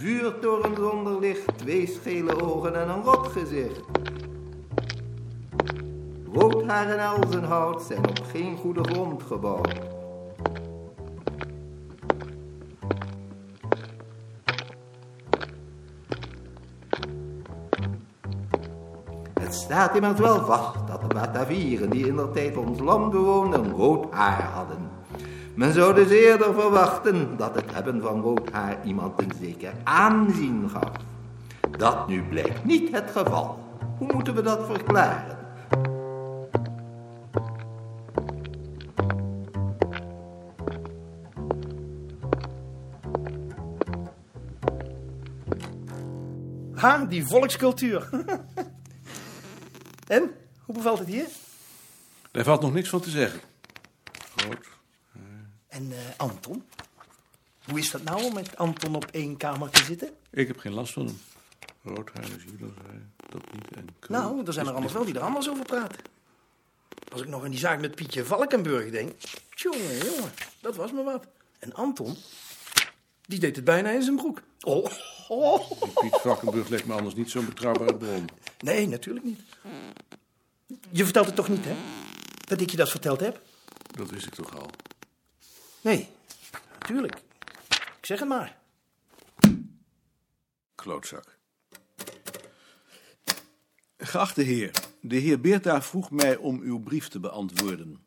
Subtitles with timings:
[0.00, 3.80] vuurtoren zonder licht, twee schele ogen en een rot gezicht.
[6.32, 9.74] Roodhaar en elzenhout zijn op geen goede grond gebouwd.
[19.40, 23.70] Het staat immers wel vast dat de Batavieren die in der tijd ons land bewoonden
[23.70, 24.99] rood haar hadden.
[25.54, 30.70] Men zou dus eerder verwachten dat het hebben van rood haar iemand een zeker aanzien
[30.70, 30.90] gaf.
[31.78, 33.58] Dat nu blijkt niet het geval.
[33.98, 35.38] Hoe moeten we dat verklaren?
[46.74, 48.08] Ha, die volkscultuur.
[50.06, 50.30] en,
[50.64, 51.26] hoe bevalt het hier?
[52.30, 53.40] Daar valt nog niks van te zeggen.
[54.36, 54.79] Rood.
[55.80, 56.64] En eh, Anton?
[57.64, 60.10] Hoe is dat nou om met Anton op één kamer te zitten?
[60.30, 61.20] Ik heb geen last van hem.
[61.82, 62.44] Rood haar is
[63.28, 63.76] dat niet.
[63.76, 65.98] En krul Nou, er zijn er anders wel die er anders over praten.
[67.12, 69.12] Als ik nog aan die zaak met Pietje Valkenburg denk.
[69.54, 71.26] Jongen, jongen, dat was me wat.
[71.58, 72.16] En Anton,
[73.26, 74.42] die deed het bijna in zijn broek.
[74.60, 74.86] Oh,
[75.28, 75.70] oh.
[76.00, 78.28] Piet Valkenburg lijkt me anders niet zo'n betrouwbare bron.
[78.58, 79.40] Nee, natuurlijk niet.
[80.90, 81.74] Je vertelt het toch niet, hè?
[82.44, 83.42] Dat ik je dat verteld heb?
[83.96, 84.70] Dat wist ik toch al.
[85.80, 86.08] Nee,
[86.78, 87.22] natuurlijk.
[87.98, 88.58] Ik zeg het maar.
[90.74, 91.38] Klootzak.
[93.96, 94.70] Geachte heer,
[95.00, 98.04] de heer Beerta vroeg mij om uw brief te beantwoorden.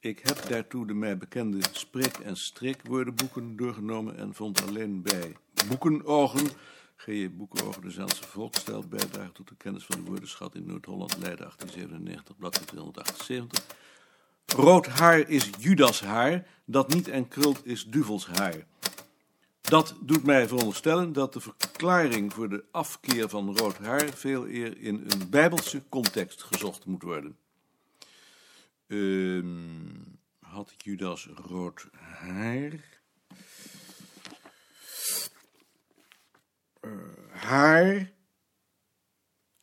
[0.00, 5.36] Ik heb daartoe de mij bekende spreek- en streekwoordenboeken doorgenomen en vond alleen bij
[5.68, 6.48] boekenogen,
[6.96, 7.30] G.J.
[7.30, 12.36] Boekenogen, de Zaanse volksstijl, bijdrage tot de kennis van de woordenschat in Noord-Holland, Leiden 1897,
[12.36, 13.66] bladzijde 278.
[14.56, 18.66] Rood haar is Judas haar, dat niet en krult is duvels haar.
[19.60, 24.78] Dat doet mij veronderstellen dat de verklaring voor de afkeer van rood haar veel eer
[24.78, 27.36] in een bijbelse context gezocht moet worden.
[28.86, 29.88] Ehm,
[30.38, 32.72] had Judas rood haar?
[36.80, 36.90] Eh,
[37.30, 38.12] haar,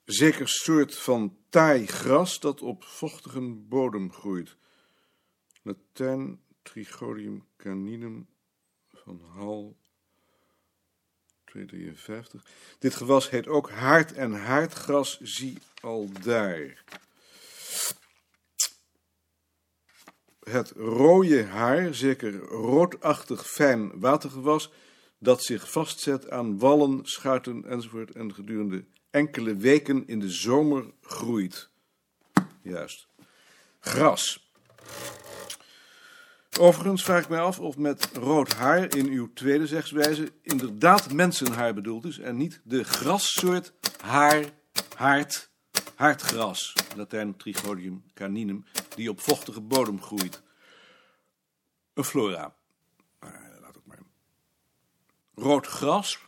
[0.06, 4.58] zeker soort van taai gras dat op vochtige bodem groeit.
[5.68, 8.28] Latijn Trigodium caninum
[8.88, 9.78] van Hal
[11.44, 12.46] 253.
[12.80, 16.84] Dit gewas heet ook haard en haardgras, zie al daar.
[20.40, 24.72] Het rode haar, zeker roodachtig fijn watergewas,
[25.18, 31.70] dat zich vastzet aan wallen, schuiten enzovoort en gedurende enkele weken in de zomer groeit.
[32.62, 33.08] Juist.
[33.80, 34.46] Gras.
[36.60, 41.74] Overigens vraag ik mij af of met rood haar in uw tweede zegswijze inderdaad mensenhaar
[41.74, 44.46] bedoeld is en niet de grassoort haar,
[44.96, 45.50] haard,
[45.96, 50.42] haardgras, Latijn Trigodium caninum, die op vochtige bodem groeit.
[51.94, 52.56] Een flora.
[53.20, 54.00] Maar, laat het maar.
[55.36, 56.20] Rood gras.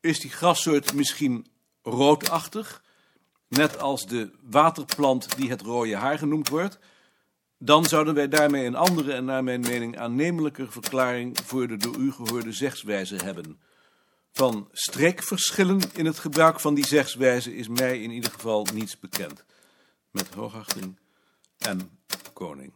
[0.00, 1.46] Is die grassoort misschien
[1.82, 2.84] roodachtig,
[3.48, 6.78] net als de waterplant die het rode haar genoemd wordt?
[7.64, 11.96] Dan zouden wij daarmee een andere en naar mijn mening aannemelijker verklaring voor de door
[11.96, 13.60] u gehoorde zegswijze hebben.
[14.32, 19.44] Van streekverschillen in het gebruik van die zegswijze is mij in ieder geval niets bekend.
[20.10, 20.98] Met hoogachting
[21.58, 21.80] M.
[22.32, 22.72] Koning.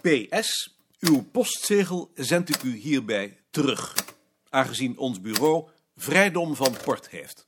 [0.00, 0.78] PS.
[1.00, 3.94] Uw postzegel zend ik u hierbij terug,
[4.48, 7.46] aangezien ons bureau vrijdom van port heeft.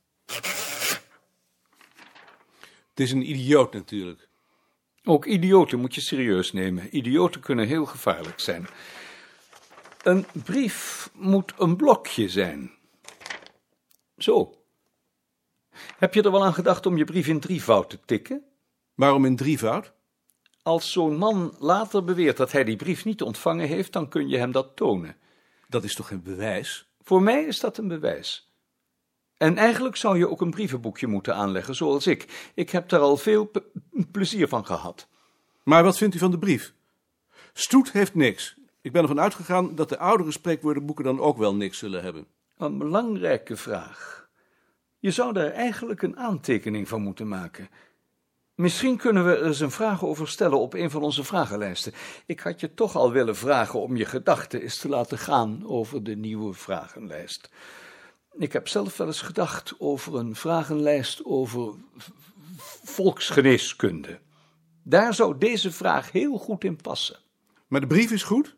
[2.91, 4.30] Het is een idioot natuurlijk.
[5.05, 6.97] Ook idioten moet je serieus nemen.
[6.97, 8.67] Idioten kunnen heel gevaarlijk zijn.
[10.03, 12.71] Een brief moet een blokje zijn.
[14.17, 14.55] Zo.
[15.99, 18.45] Heb je er wel aan gedacht om je brief in drievoud te tikken?
[18.95, 19.93] Waarom in drievoud?
[20.63, 24.37] Als zo'n man later beweert dat hij die brief niet ontvangen heeft, dan kun je
[24.37, 25.17] hem dat tonen.
[25.69, 26.89] Dat is toch geen bewijs?
[27.01, 28.50] Voor mij is dat een bewijs.
[29.41, 32.51] En eigenlijk zou je ook een brievenboekje moeten aanleggen, zoals ik.
[32.55, 33.51] Ik heb daar al veel
[34.11, 35.09] plezier van gehad.
[35.63, 36.73] Maar wat vindt u van de brief?
[37.53, 38.57] Stoet heeft niks.
[38.81, 42.27] Ik ben ervan uitgegaan dat de oudere spreekwoordenboeken dan ook wel niks zullen hebben.
[42.59, 44.29] Een belangrijke vraag.
[44.99, 47.69] Je zou daar eigenlijk een aantekening van moeten maken.
[48.55, 51.93] Misschien kunnen we er eens een vraag over stellen op een van onze vragenlijsten.
[52.27, 56.05] Ik had je toch al willen vragen om je gedachten eens te laten gaan over
[56.05, 57.51] de nieuwe vragenlijst.
[58.39, 61.75] Ik heb zelf wel eens gedacht over een vragenlijst over
[62.83, 64.21] volksgeneeskunde.
[64.83, 67.19] Daar zou deze vraag heel goed in passen.
[67.67, 68.57] Maar de brief is goed?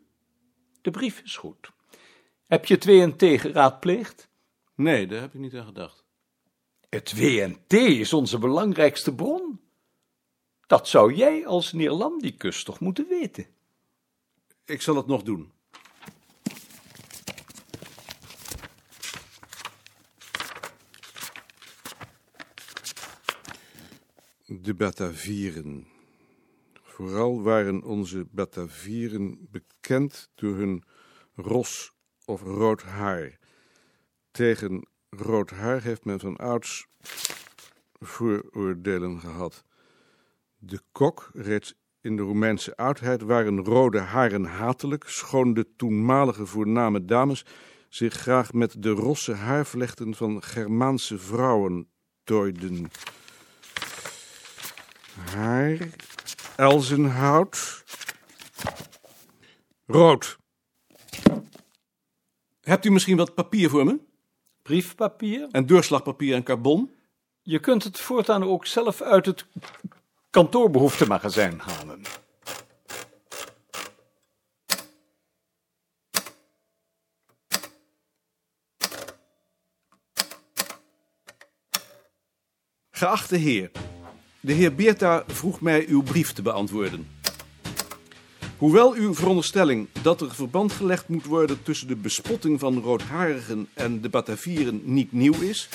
[0.81, 1.71] De brief is goed.
[2.47, 4.29] Heb je het WNT geraadpleegd?
[4.75, 6.03] Nee, daar heb ik niet aan gedacht.
[6.89, 9.59] Het WNT is onze belangrijkste bron.
[10.67, 13.47] Dat zou jij als Neerlandicus toch moeten weten?
[14.65, 15.51] Ik zal het nog doen.
[24.63, 25.87] De Batavieren.
[26.81, 30.83] Vooral waren onze Batavieren bekend door hun
[31.35, 31.93] ros
[32.25, 33.39] of rood haar.
[34.31, 36.87] Tegen rood haar heeft men van ouds
[37.99, 39.63] vooroordelen gehad.
[40.57, 47.05] De kok, reeds in de Romeinse oudheid, waren rode haren hatelijk, schoon de toenmalige voorname
[47.05, 47.45] dames
[47.89, 51.87] zich graag met de rosse haarvlechten van Germaanse vrouwen
[52.23, 52.91] tooiden.
[55.15, 55.77] Haar,
[56.55, 57.83] elzenhout,
[59.85, 60.37] rood.
[62.61, 63.99] Hebt u misschien wat papier voor me?
[64.61, 65.47] Briefpapier?
[65.51, 66.95] En doorslagpapier en carbon?
[67.41, 69.45] Je kunt het voortaan ook zelf uit het
[70.29, 72.01] kantoorbehoeftemagazijn halen.
[82.91, 83.71] Geachte heer,
[84.45, 87.07] de heer Beerta vroeg mij uw brief te beantwoorden.
[88.57, 94.01] Hoewel uw veronderstelling dat er verband gelegd moet worden tussen de bespotting van roodharigen en
[94.01, 95.69] de Batavieren niet nieuw is,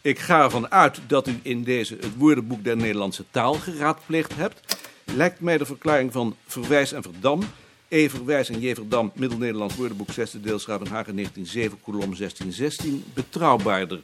[0.00, 4.78] ik ga ervan uit dat u in deze het woordenboek der Nederlandse taal geraadpleegd hebt,
[5.04, 7.42] lijkt mij de verklaring van Verwijs en Verdam,
[7.88, 8.08] E.
[8.08, 8.74] Verwijs en J.
[8.74, 14.00] Verdam, Middel-Nederlands woordenboek 6e deel Schravenhagen 1907, kolom 1616, betrouwbaarder.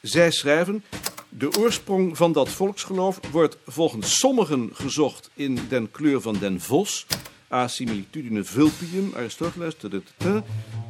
[0.00, 0.84] Zij schrijven,
[1.28, 7.06] de oorsprong van dat volksgeloof wordt volgens sommigen gezocht in den kleur van den vos,
[7.52, 9.74] a similitudine vulpium, Aristoteles,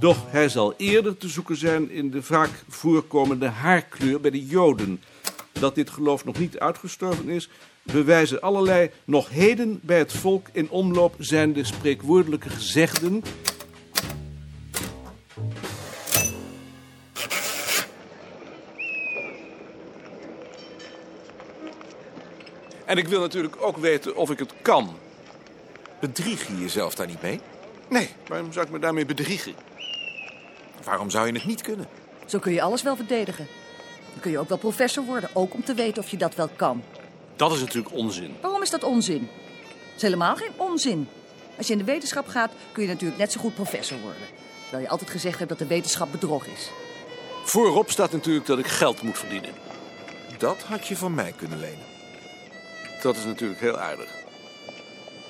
[0.00, 5.02] doch hij zal eerder te zoeken zijn in de vaak voorkomende haarkleur bij de Joden.
[5.52, 7.48] Dat dit geloof nog niet uitgestorven is,
[7.82, 13.22] bewijzen allerlei nog heden bij het volk in omloop zijnde spreekwoordelijke gezegden
[22.88, 24.96] En ik wil natuurlijk ook weten of ik het kan.
[26.00, 27.40] Bedrieg je jezelf daar niet mee?
[27.88, 29.54] Nee, waarom zou ik me daarmee bedriegen?
[30.84, 31.88] Waarom zou je het niet kunnen?
[32.26, 33.46] Zo kun je alles wel verdedigen.
[34.12, 36.48] Dan kun je ook wel professor worden, ook om te weten of je dat wel
[36.56, 36.82] kan.
[37.36, 38.36] Dat is natuurlijk onzin.
[38.40, 39.28] Waarom is dat onzin?
[39.68, 41.08] Het is helemaal geen onzin.
[41.56, 44.22] Als je in de wetenschap gaat, kun je natuurlijk net zo goed professor worden.
[44.62, 46.70] Terwijl je altijd gezegd hebt dat de wetenschap bedrog is.
[47.44, 49.50] Voorop staat natuurlijk dat ik geld moet verdienen.
[50.38, 51.97] Dat had je van mij kunnen lenen.
[53.02, 54.10] Dat is natuurlijk heel aardig.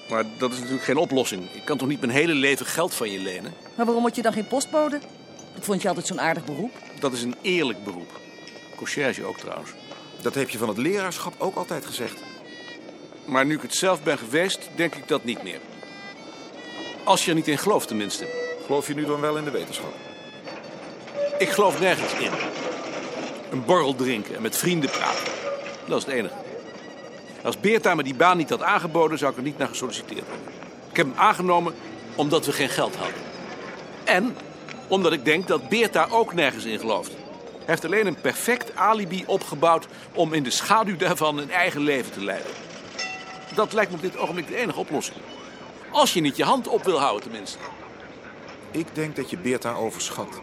[0.09, 1.43] Maar dat is natuurlijk geen oplossing.
[1.53, 3.55] Ik kan toch niet mijn hele leven geld van je lenen?
[3.75, 5.01] Maar waarom word je dan geen postbode?
[5.55, 6.73] Dat vond je altijd zo'n aardig beroep.
[7.01, 8.21] Dat is een eerlijk beroep.
[8.77, 9.71] Conciërge ook trouwens.
[10.21, 12.23] Dat heb je van het leraarschap ook altijd gezegd.
[13.25, 15.61] Maar nu ik het zelf ben geweest, denk ik dat niet meer.
[17.05, 18.27] Als je er niet in gelooft tenminste.
[18.67, 19.95] Geloof je nu dan wel in de wetenschap?
[21.39, 22.31] Ik geloof nergens in.
[23.51, 25.33] Een borrel drinken en met vrienden praten.
[25.87, 26.48] Dat is het enige.
[27.45, 30.47] Als Beerta me die baan niet had aangeboden, zou ik er niet naar gesolliciteerd hebben.
[30.91, 31.75] Ik heb hem aangenomen
[32.15, 33.21] omdat we geen geld hadden.
[34.05, 34.37] En
[34.89, 37.11] omdat ik denk dat Beerta ook nergens in gelooft.
[37.69, 42.13] Hij heeft alleen een perfect alibi opgebouwd om in de schaduw daarvan een eigen leven
[42.13, 42.53] te leiden.
[43.55, 45.19] Dat lijkt me op dit ogenblik de enige oplossing.
[45.91, 47.59] Als je niet je hand op wil houden tenminste.
[48.71, 50.41] Ik denk dat je Beerta overschat.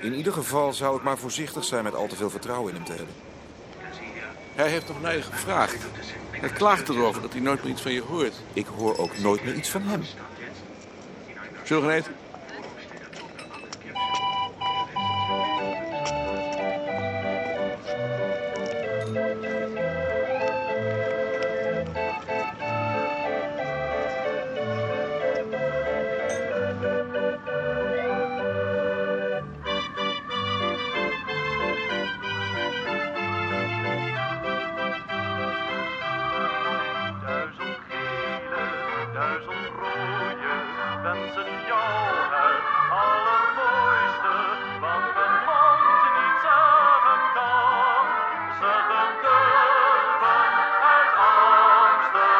[0.00, 2.84] In ieder geval zou ik maar voorzichtig zijn met al te veel vertrouwen in hem
[2.84, 3.14] te hebben.
[4.54, 5.76] Hij heeft nog naar je gevraagd.
[6.30, 8.34] Hij klaagt erover dat hij nooit meer iets van je hoort.
[8.52, 10.02] Ik hoor ook nooit meer iets van hem.
[11.62, 12.23] Zullen we gaan eten?
[41.04, 42.64] Wensen jou het
[43.02, 44.34] allermooiste,
[44.80, 48.04] wat een land niet zeggen kan.
[48.58, 50.42] Ze getuigen
[50.94, 52.32] uit Amsterdam.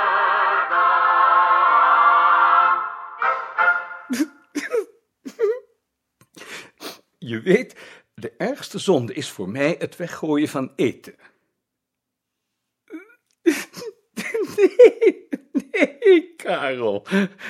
[7.18, 7.70] Je weet,
[8.14, 11.14] de ergste zonde is voor mij het weggooien van eten.
[14.56, 15.23] Nee,
[16.44, 17.06] Karel,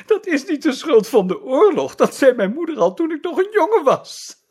[0.07, 1.95] dat is niet de schuld van de oorlog.
[1.95, 4.43] Dat zei mijn moeder al toen ik nog een jongen was.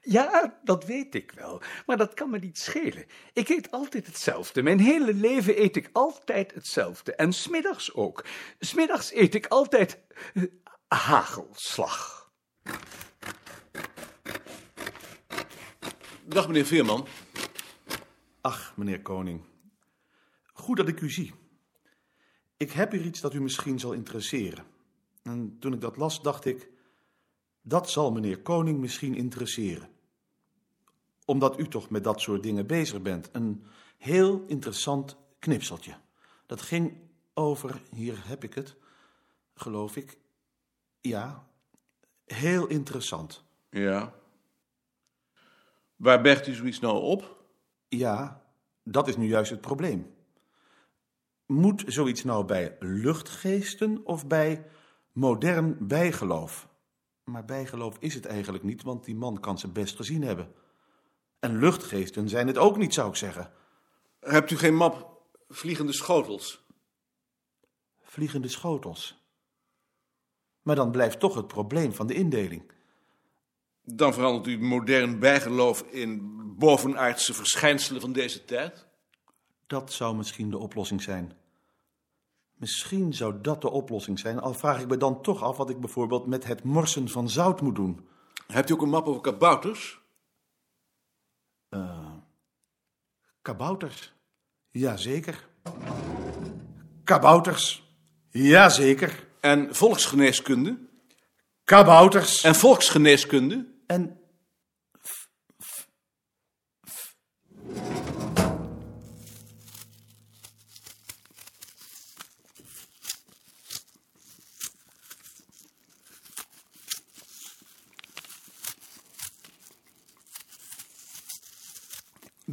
[0.00, 3.06] Ja, dat weet ik wel, maar dat kan me niet schelen.
[3.32, 4.62] Ik eet altijd hetzelfde.
[4.62, 7.14] Mijn hele leven eet ik altijd hetzelfde.
[7.14, 8.24] En smiddags ook.
[8.58, 9.98] Smiddags eet ik altijd
[10.34, 10.42] eh,
[10.88, 12.30] hagelslag.
[16.24, 17.06] Dag, meneer Veerman.
[18.40, 19.44] Ach, meneer Koning.
[20.52, 21.43] Goed dat ik u zie.
[22.56, 24.64] Ik heb hier iets dat u misschien zal interesseren.
[25.22, 26.72] En toen ik dat las, dacht ik...
[27.66, 29.88] Dat zal meneer Koning misschien interesseren.
[31.24, 33.28] Omdat u toch met dat soort dingen bezig bent.
[33.32, 33.64] Een
[33.96, 35.94] heel interessant knipseltje.
[36.46, 36.96] Dat ging
[37.34, 37.82] over...
[37.90, 38.76] Hier heb ik het,
[39.54, 40.18] geloof ik.
[41.00, 41.48] Ja,
[42.24, 43.44] heel interessant.
[43.70, 44.14] Ja.
[45.96, 47.44] Waar bergt u zoiets nou op?
[47.88, 48.44] Ja,
[48.82, 50.14] dat is nu juist het probleem.
[51.46, 54.66] Moet zoiets nou bij luchtgeesten of bij
[55.12, 56.68] modern bijgeloof?
[57.24, 60.52] Maar bijgeloof is het eigenlijk niet, want die man kan ze best gezien hebben.
[61.38, 63.52] En luchtgeesten zijn het ook niet, zou ik zeggen.
[64.20, 66.66] Hebt u geen map vliegende schotels?
[68.00, 69.22] Vliegende schotels.
[70.62, 72.72] Maar dan blijft toch het probleem van de indeling.
[73.82, 78.86] Dan verandert u modern bijgeloof in bovenaardse verschijnselen van deze tijd?
[79.66, 81.32] Dat zou misschien de oplossing zijn.
[82.54, 85.80] Misschien zou dat de oplossing zijn, al vraag ik me dan toch af wat ik
[85.80, 88.08] bijvoorbeeld met het morsen van zout moet doen.
[88.46, 90.02] Hebt u ook een map over kabouters?
[93.42, 94.12] Kabouters?
[94.70, 95.48] Jazeker.
[97.04, 97.92] Kabouters?
[98.30, 99.26] Jazeker.
[99.40, 100.78] En volksgeneeskunde?
[101.64, 102.42] Kabouters?
[102.42, 103.66] En volksgeneeskunde?
[103.86, 104.20] En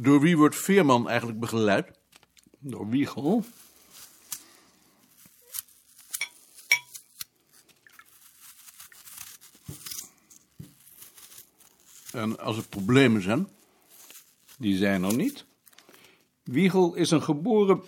[0.02, 1.90] Door wie wordt Veerman eigenlijk begeleid?
[2.58, 3.44] Door Wiegel?
[12.12, 13.48] En als er problemen zijn?
[14.58, 15.44] Die zijn er niet.
[16.42, 17.82] Wiegel is een geboren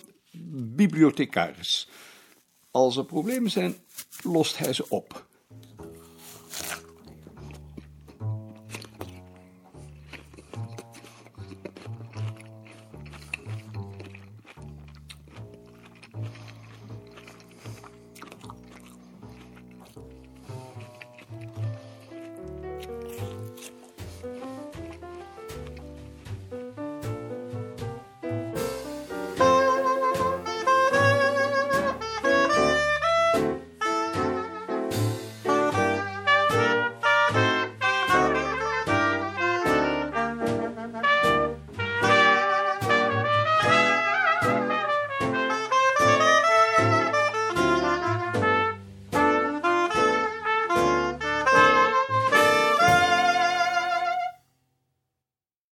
[0.75, 1.89] bibliothecaris.
[2.71, 3.75] Als er problemen zijn,
[4.23, 5.27] lost hij ze op.